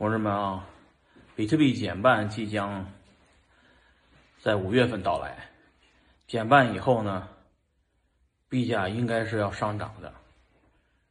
[0.00, 0.66] 同志们啊，
[1.36, 2.90] 比特币减半即将
[4.38, 5.36] 在五月份到来。
[6.26, 7.28] 减半以后呢，
[8.48, 10.10] 币价应该是要上涨的。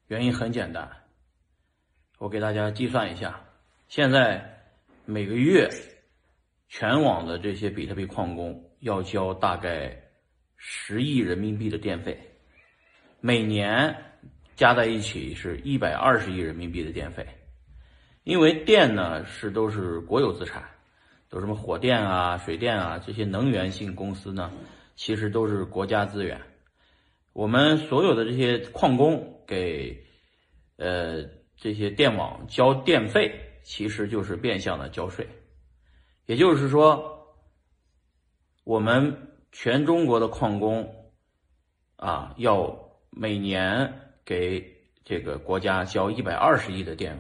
[0.08, 0.90] 原因很简单，
[2.18, 3.40] 我给大家计算一下，
[3.90, 4.60] 现在
[5.06, 5.70] 每个月
[6.68, 9.96] 全网的这些比特币矿工要交大概
[10.58, 12.20] 十亿人民币的电费，
[13.22, 13.96] 每年
[14.56, 17.24] 加在一起是一百二十亿人民币的电费。
[18.30, 20.64] 因为电呢是都是国有资产，
[21.30, 24.52] 都什么火电啊、水电啊这些能源性公司呢，
[24.96, 26.40] 其实都是国家资源。
[27.34, 30.06] 我们所有的这些矿工给
[30.78, 31.24] 呃
[31.58, 33.34] 这些电网交电费，
[33.64, 35.28] 其实就是变相的交税。
[36.28, 37.36] 也就是说，
[38.64, 41.12] 我们全中国的矿工
[41.96, 43.92] 啊，要每年
[44.24, 44.64] 给
[45.04, 47.18] 这个国家交一百二十亿的电。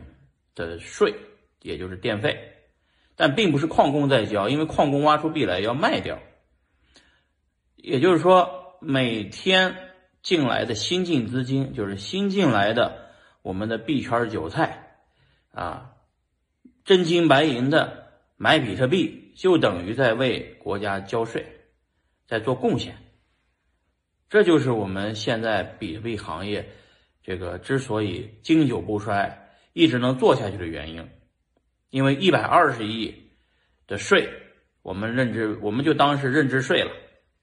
[0.67, 1.15] 的税，
[1.61, 2.53] 也就是电费，
[3.15, 6.19] 但并不是矿工在交，因为矿工挖出币来要卖掉。
[7.77, 9.75] 也就是说，每天
[10.21, 13.07] 进来的新进资金，就是新进来的
[13.41, 14.97] 我们的币圈韭菜
[15.53, 15.93] 啊，
[16.83, 21.45] 真金白银的买比特币，就等于在为国家交税，
[22.27, 22.97] 在做贡献。
[24.29, 26.69] 这就是我们现在比特币行业
[27.23, 29.48] 这个之所以经久不衰。
[29.73, 31.09] 一直能做下去的原因，
[31.89, 33.31] 因为一百二十亿
[33.87, 34.29] 的税，
[34.81, 36.91] 我们认知我们就当是认知税了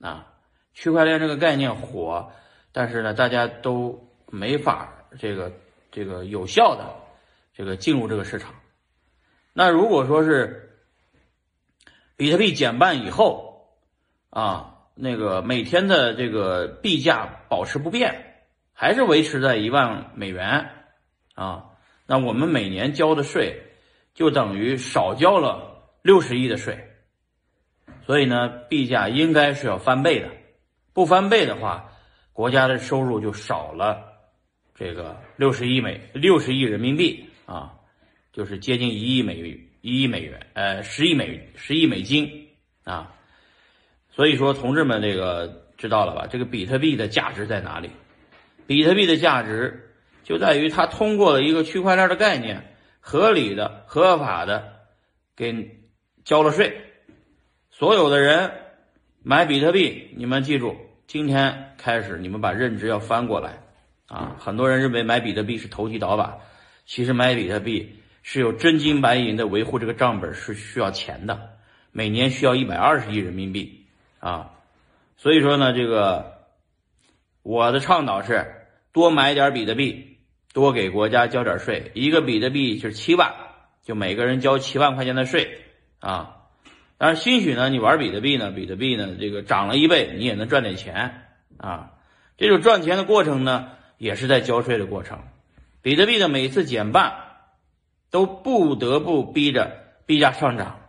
[0.01, 0.33] 啊。
[0.75, 2.31] 区块链这个概念火，
[2.71, 5.53] 但是呢，大家都没法这个
[5.91, 6.95] 这个有效的
[7.55, 8.55] 这个进入这个市场。
[9.55, 10.83] 那如果说是
[12.17, 13.71] 比特币减半以后
[14.29, 18.37] 啊，那个每天的这个币价保持不变，
[18.75, 20.71] 还是维持在一万美元
[21.35, 21.71] 啊。
[22.09, 23.61] 那我们每年交的税，
[24.15, 26.79] 就等于少交了六十亿的税，
[28.07, 30.31] 所以呢，币价应该是要翻倍的，
[30.93, 31.91] 不翻倍的话，
[32.33, 34.05] 国家的收入就少了
[34.73, 37.75] 这个六十亿美六十亿人民币啊，
[38.33, 39.35] 就是接近一亿美
[39.81, 42.51] 一亿美元，呃，十亿美十亿美金
[42.85, 43.13] 啊，
[44.11, 46.29] 所以说，同志们这个知道了吧？
[46.29, 47.91] 这个比特币的价值在哪里？
[48.69, 49.83] 比特币的价值。
[50.27, 54.73] 就在于它通过了一个区块链的概念，合理的、合法的
[55.37, 55.79] 给
[56.25, 56.81] 交了税。
[57.71, 58.51] 所有的人
[59.23, 60.77] 买比特币，你们记住，
[61.07, 63.61] 今天开始你们把认知要翻过来
[64.09, 64.35] 啊！
[64.41, 66.39] 很多人认为买比特币是投机倒把，
[66.87, 71.51] 其实买比特币是有真金白银的维护这个账本是需要钱的，
[71.93, 73.87] 每年需要一百二十亿人民币
[74.19, 74.51] 啊！
[75.17, 76.49] 所以说呢，这个
[77.45, 80.15] 我的倡导是多买点比特币。
[80.57, 83.35] 多给国家交点税，一个比特币就是七万，
[83.85, 85.61] 就每个人交七万块钱的税
[86.01, 86.47] 啊。
[86.97, 91.27] 但是兴许呢，你玩比特币呢，比特币呢这个涨了一倍，你也能赚点钱
[91.59, 91.93] 啊。
[92.39, 93.69] 这种赚钱的过程呢，
[93.99, 95.19] 也是在交税的过程。
[95.83, 97.13] 比特币的每次减半，
[98.11, 100.81] 都不得不逼着币价上涨，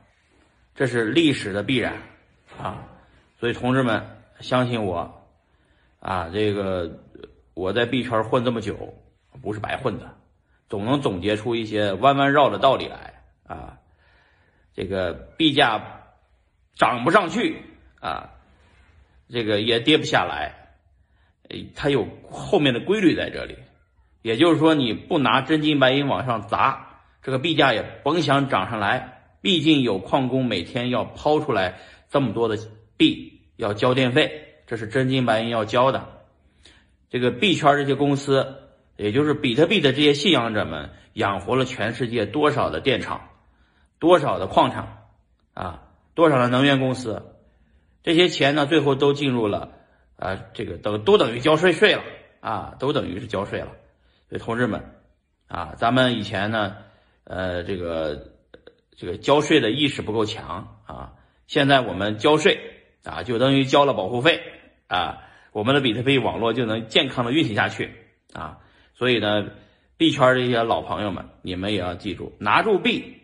[0.75, 2.03] 这是历史的必然
[2.57, 2.85] 啊。
[3.37, 4.01] 所以同志们，
[4.39, 5.27] 相信我
[5.99, 7.03] 啊，这个
[7.53, 8.93] 我在币圈混这么久。
[9.41, 10.15] 不是白混的，
[10.69, 13.13] 总能总结出一些弯弯绕的道理来
[13.47, 13.77] 啊！
[14.73, 16.03] 这个币价
[16.75, 17.61] 涨不上去
[17.99, 18.29] 啊，
[19.29, 20.53] 这个也跌不下来，
[21.73, 23.57] 它有后面的规律在这里。
[24.21, 29.23] 也就是说，你不拿真金白银往上砸，这个币价也甭想涨上来。
[29.41, 32.57] 毕竟有矿工每天要抛出来这么多的
[32.97, 36.25] 币，要交电费，这是真金白银要交的。
[37.09, 38.66] 这个币圈这些公司。
[38.97, 43.29] 也就是比特币的这些信仰者们养活了全世界多少的电厂，
[43.99, 45.05] 多少的矿场，
[45.53, 45.83] 啊，
[46.15, 47.35] 多少的能源公司，
[48.03, 49.71] 这些钱呢，最后都进入了，
[50.17, 52.03] 啊，这个等都等于交税税了，
[52.39, 53.67] 啊，都等于是交税了。
[54.29, 54.95] 所以同志们，
[55.47, 56.77] 啊，咱们以前呢，
[57.23, 58.33] 呃，这个
[58.95, 61.13] 这个交税的意识不够强啊，
[61.45, 62.59] 现在我们交税
[63.03, 64.41] 啊，就等于交了保护费
[64.87, 65.19] 啊，
[65.51, 67.93] 我们的比特币网络就能健康的运行下去
[68.33, 68.59] 啊。
[68.97, 69.47] 所以呢，
[69.97, 73.17] 币圈这些老朋友们，你们也要记住，拿住币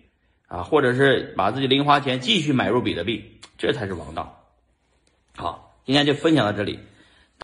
[0.47, 4.45] 啊，或者是把自己零花钱继续买入比特币，这才是王道。
[5.35, 6.79] 好，今天就分享到这里。